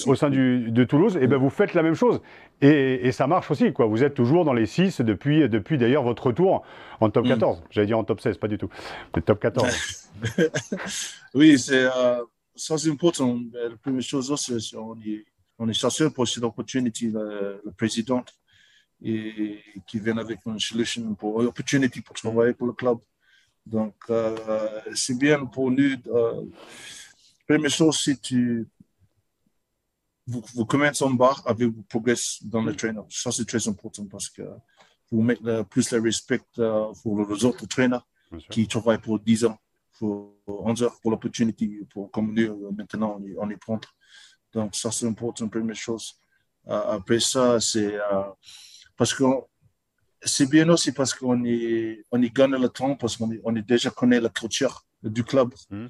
[0.07, 2.21] au, sein du, de Toulouse, et ben vous faites la même chose.
[2.61, 3.85] Et, et, ça marche aussi, quoi.
[3.85, 6.63] Vous êtes toujours dans les 6 depuis depuis d'ailleurs votre retour
[7.01, 7.59] en top 14.
[7.59, 7.63] Mm.
[7.69, 8.69] J'allais dire en top 16, pas du tout.
[9.15, 10.09] Mais top 14.
[11.33, 12.23] oui, c'est euh,
[12.55, 13.39] ça c'est important.
[13.53, 15.23] La première chose, c'est on y
[15.59, 18.23] on est chanceux pour cette opportunité, le, le président,
[19.01, 22.97] et, qui vient avec une solution pour opportunité pour travailler pour le club.
[23.65, 25.95] Donc, euh, c'est bien pour nous.
[26.07, 26.45] Euh,
[27.47, 28.67] première chose, si tu
[30.25, 33.01] vous, vous commencez en bas avec vous progressez dans le trainer.
[33.09, 34.43] Ça, c'est très important parce que
[35.11, 38.07] vous mettez plus le respect euh, pour les autres traîneurs
[38.49, 39.57] qui travaillent pour 10 ans,
[39.97, 43.79] pour 11 heures, pour l'opportunité, pour comme nous, maintenant, on y, on y prend.
[44.53, 46.19] Donc, ça, c'est important, première chose.
[46.67, 48.23] Euh, après ça, c'est euh,
[48.97, 49.23] parce que
[50.21, 53.89] c'est bien aussi parce qu'on est, on gagne le temps, parce qu'on est, on déjà
[53.89, 55.53] connaît la culture du club.
[55.69, 55.87] Mm.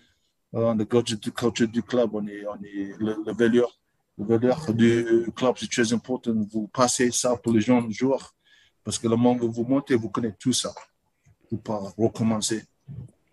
[0.51, 3.69] Uh, la culture du, culture du club, on est, on est le, le valeur,
[4.17, 6.33] le valeur du club, c'est très important.
[6.51, 8.33] Vous passez ça pour les jeunes joueurs,
[8.83, 10.73] parce que le monde vous montez, vous connaissez tout ça.
[11.51, 12.63] Vous pas recommencer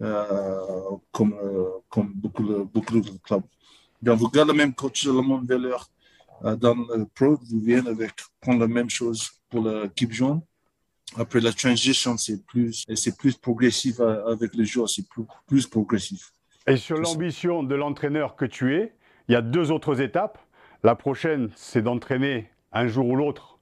[0.02, 3.42] euh, comme, euh, comme beaucoup, beaucoup de clubs.
[4.02, 5.88] Donc, vous gardez le même coach de le monde valeur
[6.44, 10.40] euh, dans le pro, vous venez avec prendre la même chose pour l'équipe jaune.
[11.16, 15.66] Après la transition, c'est plus, c'est plus progressif euh, avec les joueurs, c'est plus, plus
[15.66, 16.32] progressif.
[16.66, 18.92] Et sur l'ambition de l'entraîneur que tu es,
[19.28, 20.38] il y a deux autres étapes.
[20.82, 23.58] La prochaine, c'est d'entraîner un jour ou l'autre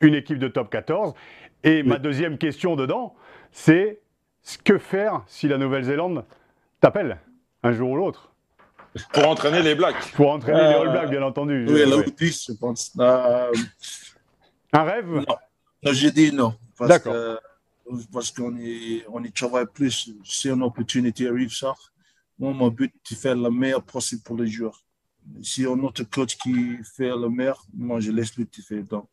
[0.00, 1.14] une équipe de top 14.
[1.64, 3.14] Et ma deuxième question dedans,
[3.52, 4.00] c'est
[4.64, 6.24] que faire si la Nouvelle-Zélande
[6.80, 7.20] t'appelle
[7.62, 8.31] un jour ou l'autre
[9.12, 10.12] pour entraîner les Blacks.
[10.14, 11.66] Pour entraîner les All Blacks, bien entendu.
[11.68, 12.92] Oui, là je pense.
[12.98, 13.52] Euh,
[14.72, 15.24] un rêve?
[15.82, 16.54] Non, j'ai dit non.
[16.80, 17.38] D'accord.
[18.12, 20.10] Parce qu'on y, on y travaille plus.
[20.24, 21.74] Si une opportunité arrive, ça,
[22.38, 24.82] moi, mon but, c'est de faire le meilleur possible pour les joueurs.
[25.42, 28.82] Si on a autre coach qui fait le meilleur, moi, je laisse lui faire.
[28.84, 29.08] Donc,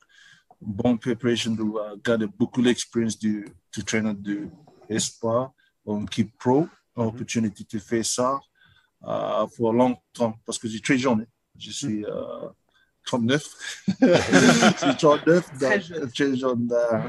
[0.61, 4.47] bonne préparation, de uh, garder beaucoup d'expérience du, du trainer de
[4.87, 5.51] Espoir,
[5.85, 7.07] on keep pro, mm-hmm.
[7.07, 8.39] opportunité de faire ça
[9.07, 11.25] euh, pour longtemps parce que j'ai très jeune.
[11.57, 12.49] Je suis euh,
[13.05, 13.43] 39.
[14.01, 16.69] je suis 39, donc très jeune.
[16.71, 16.99] Euh,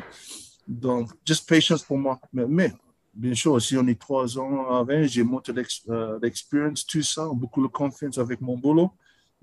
[0.67, 2.21] donc, just patience pour moi.
[2.33, 2.73] Mais, mais
[3.13, 5.53] bien sûr, si on est trois ans avant, j'ai monté
[5.89, 8.93] euh, l'expérience, tout ça, beaucoup de confiance avec mon boulot.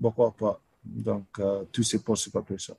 [0.00, 0.60] Pourquoi pas?
[0.84, 2.74] Donc, euh, tout c'est possible après ça.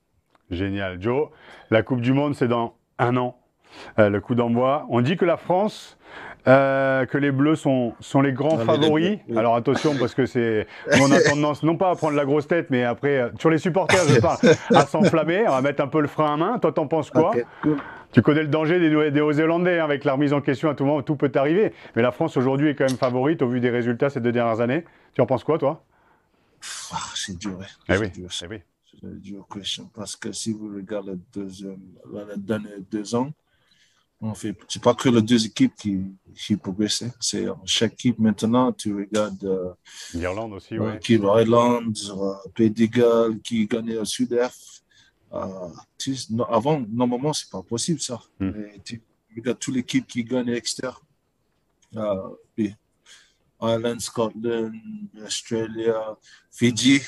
[0.49, 1.01] Génial.
[1.01, 1.29] Joe,
[1.69, 3.39] la Coupe du Monde, c'est dans un an.
[3.99, 4.87] Euh, le coup d'envoi.
[4.89, 5.97] On dit que la France,
[6.47, 9.19] euh, que les Bleus sont, sont les grands favoris.
[9.35, 10.67] Alors attention, parce que c'est.
[10.99, 13.57] On a tendance, non pas à prendre la grosse tête, mais après, euh, sur les
[13.57, 14.37] supporters, je parle,
[14.73, 16.59] à s'enflammer, à mettre un peu le frein à main.
[16.59, 17.31] Toi, t'en penses quoi
[18.11, 20.85] Tu connais le danger des, des Néo-Zélandais, hein, avec la remise en question à tout
[20.85, 21.73] moment, tout peut arriver.
[21.95, 24.61] Mais la France aujourd'hui est quand même favorite au vu des résultats ces deux dernières
[24.61, 24.85] années.
[25.13, 25.83] Tu en penses quoi, toi?
[26.91, 28.07] Ah, C'est dur, eh oui.
[28.17, 28.59] Eh oui.
[28.91, 29.89] C'est une dure question.
[29.95, 31.77] Parce que si vous regardez les deux,
[32.11, 33.31] les derniers deux ans,
[34.33, 36.01] fait, c'est pas que les deux équipes qui,
[36.35, 37.05] qui progressent.
[37.19, 39.43] C'est chaque équipe maintenant, tu regardes.
[39.45, 39.71] Euh,
[40.13, 40.87] L'Irlande aussi, oui.
[40.87, 44.83] Euh, Pays de Galles qui gagnait au Sud-Est.
[45.33, 45.69] Euh,
[46.49, 48.19] avant, normalement, c'est pas possible ça.
[48.39, 48.51] Hmm.
[48.83, 49.01] tu
[49.35, 51.01] regardes toute l'équipe qui gagne extérieur.
[51.95, 52.29] Euh,
[53.61, 54.73] Ireland, Scotland,
[55.25, 56.17] Australia,
[56.51, 57.01] Fidji.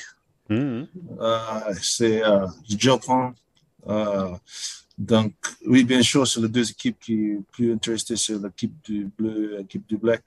[0.48, 0.84] Hmm.
[1.20, 3.34] Euh, c'est euh, Japon.
[5.02, 5.34] Euh, donc,
[5.66, 9.54] oui, bien sûr, c'est les deux équipes qui sont plus intéressées, c'est l'équipe du bleu
[9.54, 10.24] et l'équipe du black.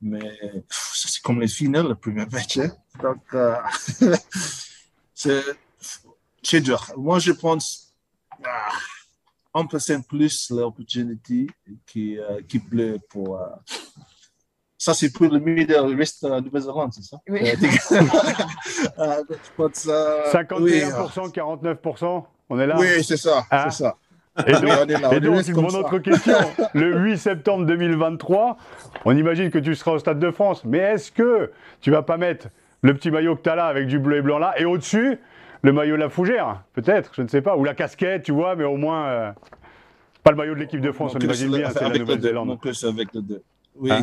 [0.00, 2.58] Mais c'est comme les finales, le premier match.
[2.58, 2.70] Hein.
[3.02, 3.56] Donc, euh,
[5.14, 6.86] c'est dur.
[6.96, 7.92] Moi, je pense
[8.44, 8.70] ah,
[9.54, 11.48] 1% plus l'opportunité
[11.84, 13.48] qui, euh, qui bleu pour, euh,
[14.80, 17.18] ça, c'est pour le Middle West de Nouvelle-Zélande, c'est ça?
[17.28, 17.40] Oui.
[17.40, 17.56] Euh,
[18.98, 23.68] euh, je pense, euh, 51%, oui, euh, 49%, on est là Oui, c'est ça, Ah.
[23.70, 23.96] c'est ça.
[24.46, 25.78] Et donc, on là, on et donc, mon ça.
[25.80, 26.36] autre question,
[26.72, 28.56] le 8 septembre 2023,
[29.04, 32.16] on imagine que tu seras au Stade de France, mais est-ce que tu vas pas
[32.18, 32.46] mettre
[32.82, 35.18] le petit maillot que tu as là avec du bleu et blanc là, et au-dessus,
[35.62, 38.54] le maillot de la fougère Peut-être, je ne sais pas, ou la casquette, tu vois,
[38.54, 39.32] mais au moins, euh,
[40.22, 42.58] pas le maillot de l'équipe de France, on Non, imagine bien, c'est la Nouvelle-Zélande.
[42.84, 43.42] avec le.
[43.74, 44.02] Oui, Hein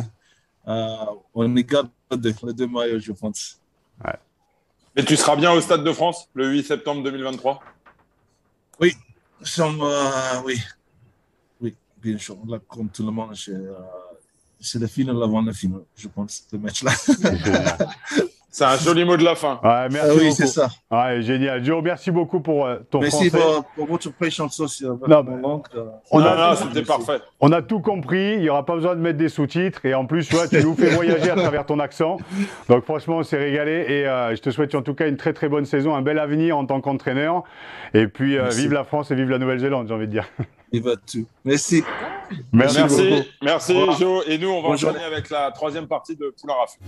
[0.68, 3.58] euh, on y garde les deux, les deux maillots, je pense.
[4.96, 7.62] Mais tu seras bien au Stade de France le 8 septembre 2023
[9.42, 10.60] Some, euh, oui,
[11.60, 12.38] oui, bien sûr.
[12.48, 13.74] Là, comme tout le monde, c'est euh,
[14.58, 16.92] c'est la finale avant la finale, je pense, ce match-là.
[18.58, 19.60] C'est un joli mot de la fin.
[19.62, 20.70] Ouais, merci Ah oui, c'est ça.
[20.90, 21.62] Ouais, génial.
[21.62, 23.44] Joe, merci beaucoup pour euh, ton Merci français.
[23.52, 27.20] pour, pour votre patience aussi avec Non, mon euh, On non, a- non, c'était parfait.
[27.40, 30.06] On a tout compris, il n'y aura pas besoin de mettre des sous-titres et en
[30.06, 32.16] plus, tu vois, tu nous fais voyager à travers ton accent.
[32.70, 35.34] Donc franchement, on s'est régalé et euh, je te souhaite en tout cas une très
[35.34, 37.42] très bonne saison, un bel avenir en tant qu'entraîneur.
[37.92, 38.60] Et puis, euh, Merci.
[38.62, 40.24] vive la France et vive la Nouvelle-Zélande, j'ai envie de dire.
[40.72, 41.26] Il va tout.
[41.44, 41.84] Merci.
[42.54, 43.22] Merci, Merci, beaucoup.
[43.42, 43.76] merci.
[44.00, 44.24] Joe.
[44.28, 46.78] Et nous, on va enchaîner avec la troisième partie de Poulain Rafut.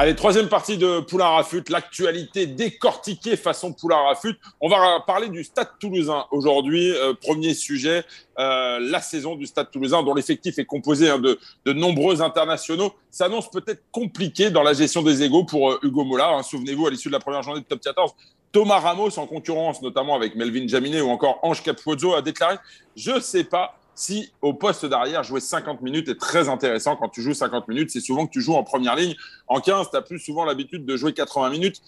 [0.00, 4.36] Allez, troisième partie de Poulain Rafut, l'actualité décortiquée façon Poulain Rafut.
[4.60, 6.92] On va parler du Stade toulousain aujourd'hui.
[6.92, 8.04] Euh, premier sujet,
[8.38, 12.92] euh, la saison du Stade toulousain dont l'effectif est composé hein, de, de nombreux internationaux.
[13.10, 16.38] S'annonce peut-être compliqué dans la gestion des égaux pour euh, Hugo Mollard.
[16.38, 16.44] hein.
[16.44, 18.12] Souvenez-vous, à l'issue de la première journée de Top 14,
[18.52, 22.54] Thomas Ramos, en concurrence notamment avec Melvin Jaminet ou encore Ange Capozzo, a déclaré
[22.94, 26.94] Je sais pas si au poste d'arrière, jouer 50 minutes est très intéressant.
[26.96, 29.16] Quand tu joues 50 minutes, c'est souvent que tu joues en première ligne.
[29.48, 31.82] En 15, tu as plus souvent l'habitude de jouer 80 minutes.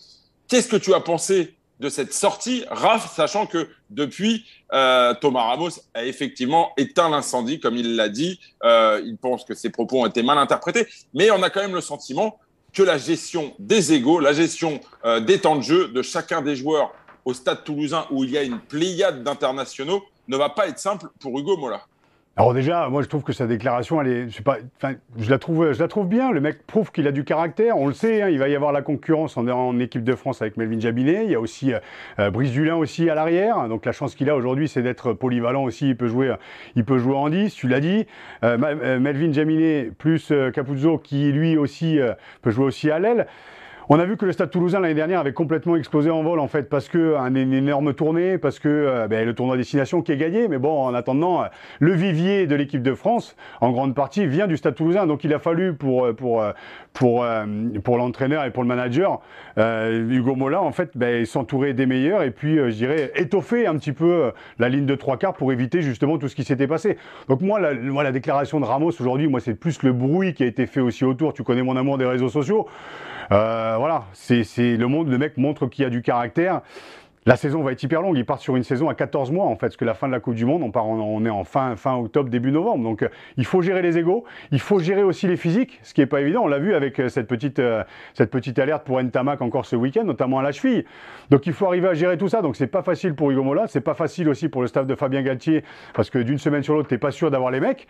[0.49, 5.70] Qu'est-ce que tu as pensé de cette sortie, Raph, sachant que depuis, euh, Thomas Ramos
[5.94, 8.38] a effectivement éteint l'incendie, comme il l'a dit.
[8.64, 11.75] Euh, il pense que ses propos ont été mal interprétés, mais on a quand même
[11.75, 12.38] le sentiment
[12.73, 16.55] que la gestion des égaux, la gestion euh, des temps de jeu de chacun des
[16.55, 16.92] joueurs
[17.25, 21.07] au stade toulousain, où il y a une pléiade d'internationaux, ne va pas être simple
[21.20, 21.87] pour Hugo Mola.
[22.40, 25.88] Alors déjà, moi je trouve que sa déclaration, elle est, je la trouve, je la
[25.88, 26.33] trouve bien.
[26.33, 27.76] Le mec prouve qu'il a du caractère.
[27.76, 30.57] On le sait, hein, il va y avoir la concurrence en, équipe de France avec
[30.57, 31.26] Melvin Jabinet.
[31.26, 31.81] Il y a aussi euh,
[32.18, 33.68] euh, Brice Dulin aussi à l'arrière.
[33.68, 35.90] Donc la chance qu'il a aujourd'hui, c'est d'être polyvalent aussi.
[35.90, 36.35] Il peut jouer,
[36.76, 37.55] il peut jouer en 10.
[37.55, 38.07] Tu l'as dit.
[38.42, 42.98] Euh, euh, Melvin Jaminet plus euh, Capuzzo qui lui aussi euh, peut jouer aussi à
[42.98, 43.26] l'aile.
[43.92, 46.46] On a vu que le Stade Toulousain l'année dernière avait complètement explosé en vol en
[46.46, 50.12] fait parce que un, une énorme tournée, parce que euh, ben, le tournoi destination qui
[50.12, 50.46] est gagné.
[50.46, 51.46] Mais bon, en attendant, euh,
[51.81, 55.09] le vivier de l'équipe de France, en grande partie, vient du Stade Toulousain.
[55.09, 56.44] Donc il a fallu pour euh, pour
[56.92, 57.26] pour
[57.83, 59.20] pour l'entraîneur et pour le manager,
[59.57, 63.92] Hugo Mola en fait, ben, s'entourer des meilleurs et puis je dirais étoffer un petit
[63.92, 66.96] peu la ligne de trois quarts pour éviter justement tout ce qui s'était passé.
[67.29, 70.44] Donc moi, la, moi, la déclaration de Ramos aujourd'hui, moi c'est plus le bruit qui
[70.44, 71.33] a été fait aussi autour.
[71.33, 72.68] Tu connais mon amour des réseaux sociaux.
[73.33, 76.62] Euh, voilà, c'est le monde, le mec montre qu'il a du caractère.
[77.26, 78.16] La saison va être hyper longue.
[78.16, 80.12] Il part sur une saison à 14 mois, en fait, parce que la fin de
[80.12, 82.83] la Coupe du Monde, on, part on est en fin, octobre, début novembre.
[82.83, 84.24] Donc, euh, il faut gérer les égaux.
[84.52, 86.44] Il faut gérer aussi les physiques, ce qui n'est pas évident.
[86.44, 89.76] On l'a vu avec euh, cette petite, euh, cette petite alerte pour Ntamak encore ce
[89.76, 90.87] week-end, notamment à la cheville.
[91.28, 92.40] Donc, il faut arriver à gérer tout ça.
[92.40, 93.66] Donc, c'est pas facile pour Hugo Mola.
[93.66, 96.72] C'est pas facile aussi pour le staff de Fabien Galtier, parce que d'une semaine sur
[96.72, 97.87] l'autre, t'es pas sûr d'avoir les mecs.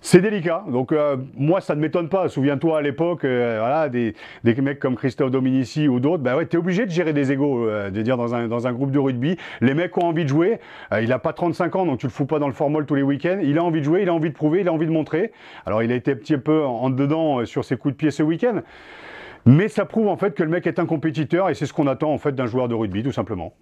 [0.00, 0.64] C'est délicat.
[0.68, 0.94] Donc,
[1.34, 2.28] moi, ça ne m'étonne pas.
[2.28, 6.86] Souviens-toi à l'époque, voilà, des, mecs comme Christophe Dominici ou d'autres, bah ouais, t'es obligé
[6.86, 9.36] de gérer des égaux, de dire dans un, un groupe de rugby.
[9.60, 10.60] Les mecs ont envie de jouer.
[10.92, 12.94] Euh, il a pas 35 ans, donc tu le fous pas dans le formol tous
[12.94, 13.38] les week-ends.
[13.42, 15.32] Il a envie de jouer, il a envie de prouver, il a envie de montrer.
[15.66, 18.10] Alors, il a été un petit peu en, dedans euh, sur ses coups de pied
[18.10, 18.62] ce week-end.
[19.46, 21.86] Mais ça prouve en fait que le mec est un compétiteur et c'est ce qu'on
[21.86, 23.54] attend en fait d'un joueur de rugby, tout simplement.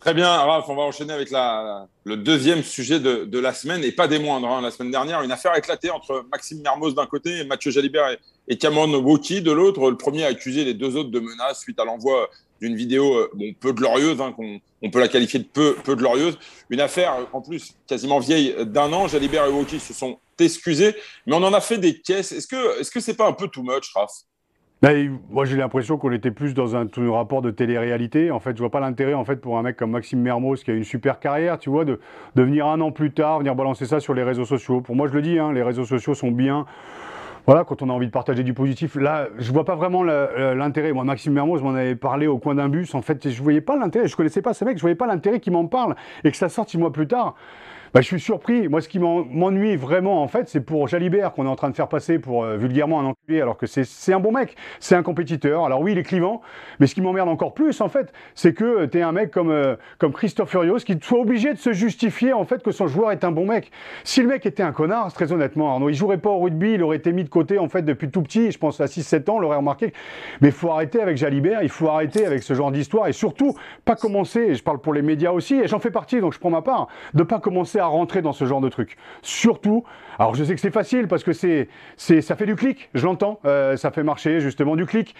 [0.00, 4.06] Très bien, Raph, on va enchaîner avec le deuxième sujet de, la semaine, et pas
[4.06, 4.48] des moindres.
[4.48, 4.60] hein.
[4.60, 8.18] La semaine dernière, une affaire éclatée entre Maxime Mermoz d'un côté et Mathieu Jalibert et,
[8.48, 9.90] et Cameron Woki de l'autre.
[9.90, 12.28] Le premier a accusé les deux autres de menaces suite à l'envoi
[12.60, 16.38] d'une vidéo euh, peu glorieuse, hein, qu'on on peut la qualifier de peu, peu glorieuse.
[16.70, 19.08] Une affaire, euh, en plus, quasiment vieille d'un an.
[19.08, 20.94] Jalibert et Woki se sont excusés,
[21.26, 22.32] mais on en a fait des caisses.
[22.32, 24.10] Est-ce que est-ce que c'est pas un peu too much, Raph?
[24.82, 28.30] Ben, moi, j'ai l'impression qu'on était plus dans un, rapport de télé-réalité.
[28.30, 30.70] En fait, je vois pas l'intérêt, en fait, pour un mec comme Maxime Mermoz, qui
[30.70, 31.98] a une super carrière, tu vois, de,
[32.34, 34.82] de venir un an plus tard, venir balancer ça sur les réseaux sociaux.
[34.82, 36.66] Pour moi, je le dis, hein, les réseaux sociaux sont bien.
[37.46, 38.96] Voilà, quand on a envie de partager du positif.
[38.96, 40.92] Là, je vois pas vraiment l'intérêt.
[40.92, 42.92] Moi, Maxime Mermoz m'en avait parlé au coin d'un bus.
[42.94, 44.08] En fait, je voyais pas l'intérêt.
[44.08, 44.76] Je connaissais pas ce mec.
[44.76, 47.36] Je voyais pas l'intérêt qu'il m'en parle et que ça sorte six mois plus tard.
[47.96, 48.68] Bah, je suis surpris.
[48.68, 51.74] Moi, ce qui m'ennuie vraiment, en fait, c'est pour Jalibert qu'on est en train de
[51.74, 55.02] faire passer pour euh, vulgairement un enculé, alors que c'est un bon mec, c'est un
[55.02, 55.64] compétiteur.
[55.64, 56.42] Alors oui, il est clivant,
[56.78, 59.50] mais ce qui m'emmerde encore plus, en fait, c'est que tu es un mec comme,
[59.50, 63.12] euh, comme Christophe Furios qui soit obligé de se justifier, en fait, que son joueur
[63.12, 63.70] est un bon mec.
[64.04, 66.82] Si le mec était un connard, très honnêtement, Arnaud, il jouerait pas au rugby, il
[66.82, 69.38] aurait été mis de côté, en fait, depuis tout petit, je pense à 6-7 ans,
[69.38, 69.94] l'aurait remarqué.
[70.42, 73.56] Mais il faut arrêter avec Jalibert, il faut arrêter avec ce genre d'histoire, et surtout,
[73.86, 76.50] pas commencer, je parle pour les médias aussi, et j'en fais partie, donc je prends
[76.50, 78.96] ma part, de pas commencer à rentrer dans ce genre de truc.
[79.22, 79.84] Surtout,
[80.18, 83.04] alors je sais que c'est facile parce que c'est, c'est, ça fait du clic, je
[83.04, 85.14] l'entends, euh, ça fait marcher justement du clic.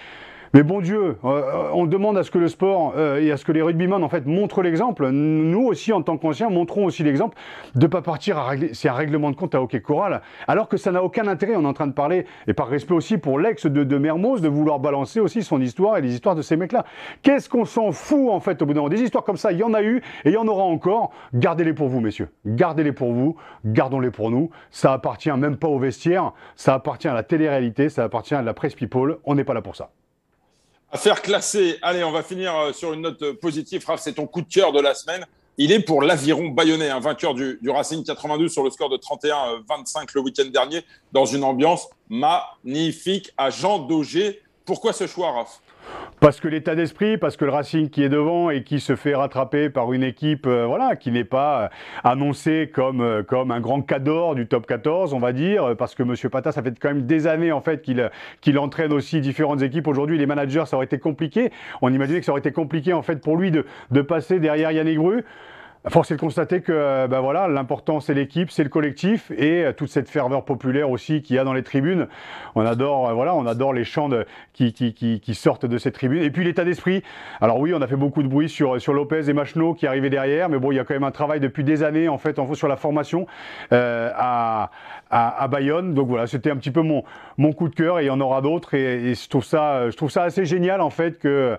[0.57, 3.45] Mais bon Dieu, euh, on demande à ce que le sport euh, et à ce
[3.45, 5.07] que les rugbymen en fait montrent l'exemple.
[5.11, 7.37] Nous aussi, en tant qu'anciens, montrons aussi l'exemple
[7.75, 8.71] de ne pas partir à régler.
[8.73, 11.57] C'est un règlement de compte à hockey choral, alors que ça n'a aucun intérêt.
[11.57, 14.41] On est en train de parler, et par respect aussi pour l'ex de, de Mermoz,
[14.41, 16.87] de vouloir balancer aussi son histoire et les histoires de ces mecs-là.
[17.21, 18.89] Qu'est-ce qu'on s'en fout en fait au bout d'un moment?
[18.89, 21.13] Des histoires comme ça, il y en a eu et il y en aura encore.
[21.35, 22.31] Gardez-les pour vous, messieurs.
[22.47, 23.37] Gardez-les pour vous.
[23.67, 24.49] Gardons-les pour nous.
[24.71, 26.33] Ça appartient même pas au vestiaire.
[26.55, 27.91] Ça appartient à la télé-réalité.
[27.91, 29.19] Ça appartient à la presse people.
[29.27, 29.91] On n'est pas là pour ça.
[30.93, 31.79] Affaire classée.
[31.83, 33.85] Allez, on va finir euh, sur une note positive.
[33.87, 35.27] Raph, c'est ton coup de cœur de la semaine.
[35.59, 39.33] Il est pour l'Aviron bayonnais, un vainqueur du, Racing 92 sur le score de 31-25
[39.33, 44.43] euh, le week-end dernier, dans une ambiance magnifique à Jean Daugé.
[44.65, 45.61] Pourquoi ce choix, Raph?
[46.21, 49.15] Parce que l'état d'esprit, parce que le Racing qui est devant et qui se fait
[49.15, 51.69] rattraper par une équipe euh, voilà, qui n'est pas euh,
[52.05, 56.03] annoncée comme, euh, comme un grand cador du top 14, on va dire, parce que
[56.03, 56.15] M.
[56.31, 59.87] Pata, ça fait quand même des années en fait qu'il qu'il entraîne aussi différentes équipes.
[59.89, 61.51] Aujourd'hui, les managers, ça aurait été compliqué.
[61.83, 64.73] On imaginait que ça aurait été compliqué en fait pour lui de, de passer derrière
[64.73, 64.99] Yannick.
[65.89, 69.73] Force est de constater que ben voilà, l'important c'est l'équipe, c'est le collectif et euh,
[69.73, 72.09] toute cette ferveur populaire aussi qu'il y a dans les tribunes.
[72.57, 74.11] On adore, euh, voilà, on adore les chants
[74.53, 76.25] qui, sortent de ces tribunes.
[76.25, 77.05] Et puis l'état d'esprit.
[77.41, 80.49] Alors oui, on a fait beaucoup de bruit sur, Lopez et Machno qui arrivaient derrière,
[80.49, 82.67] mais bon, il y a quand même un travail depuis des années en fait sur
[82.67, 83.27] la formation
[83.71, 84.71] à,
[85.49, 85.95] Bayonne.
[85.95, 87.05] Donc voilà, c'était un petit peu mon,
[87.53, 88.75] coup de cœur et il y en aura d'autres.
[88.75, 91.57] Et, je, trouve ça, je trouve ça assez génial en fait que,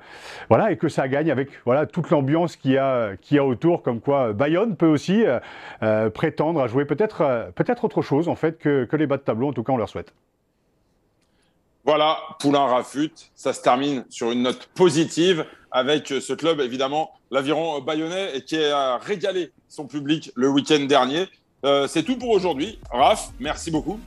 [0.49, 4.01] voilà, et que ça gagne avec voilà, toute l'ambiance qu'il y, a, a autour, comme
[4.01, 5.39] quoi Bayonne peut aussi euh,
[5.83, 9.21] euh, prétendre à jouer peut-être euh, peut-être autre chose en fait que, les bas de
[9.21, 9.49] tableau.
[9.49, 10.13] En tout cas, on leur souhaite.
[11.85, 17.79] Voilà, Poulain Rafut, ça se termine sur une note positive avec ce club, évidemment, l'Aviron
[17.79, 21.27] bayonnais, et qui a régalé son public le week-end dernier.
[21.87, 22.77] c'est tout pour aujourd'hui.
[22.91, 24.01] Raph, merci beaucoup.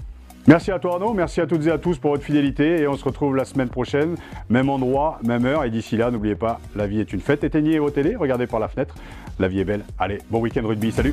[0.47, 2.97] Merci à toi Arnaud, merci à toutes et à tous pour votre fidélité et on
[2.97, 4.17] se retrouve la semaine prochaine,
[4.49, 5.65] même endroit, même heure.
[5.65, 7.45] Et d'ici là, n'oubliez pas, la vie est une fête.
[7.45, 8.95] Éteignez vos télés, regardez par la fenêtre,
[9.39, 9.85] la vie est belle.
[9.99, 11.13] Allez, bon week-end rugby, salut